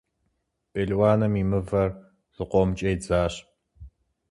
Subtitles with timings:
[0.71, 1.89] Пелуаным и мывэр
[2.35, 3.33] зыкъомкӏэ идзащ.